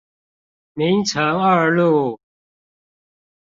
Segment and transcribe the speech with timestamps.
[0.73, 2.19] 明誠二路